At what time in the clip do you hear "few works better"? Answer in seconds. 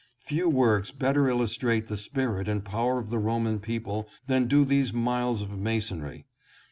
0.25-1.29